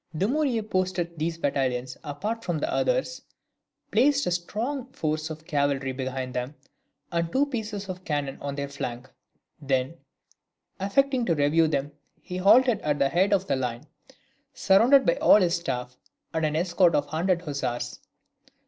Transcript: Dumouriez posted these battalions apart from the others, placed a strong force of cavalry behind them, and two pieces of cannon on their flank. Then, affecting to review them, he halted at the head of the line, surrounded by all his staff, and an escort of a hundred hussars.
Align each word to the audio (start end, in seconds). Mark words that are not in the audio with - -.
Dumouriez 0.17 0.67
posted 0.67 1.19
these 1.19 1.37
battalions 1.37 1.95
apart 2.03 2.43
from 2.43 2.57
the 2.57 2.73
others, 2.73 3.21
placed 3.91 4.25
a 4.25 4.31
strong 4.31 4.87
force 4.91 5.29
of 5.29 5.45
cavalry 5.45 5.91
behind 5.91 6.33
them, 6.33 6.55
and 7.11 7.31
two 7.31 7.45
pieces 7.45 7.87
of 7.87 8.03
cannon 8.03 8.39
on 8.41 8.55
their 8.55 8.67
flank. 8.67 9.11
Then, 9.61 9.97
affecting 10.79 11.23
to 11.27 11.35
review 11.35 11.67
them, 11.67 11.91
he 12.19 12.37
halted 12.37 12.79
at 12.81 12.97
the 12.97 13.09
head 13.09 13.31
of 13.31 13.45
the 13.45 13.55
line, 13.55 13.85
surrounded 14.55 15.05
by 15.05 15.17
all 15.17 15.39
his 15.39 15.57
staff, 15.57 15.95
and 16.33 16.47
an 16.47 16.55
escort 16.55 16.95
of 16.95 17.05
a 17.05 17.09
hundred 17.11 17.43
hussars. 17.43 17.99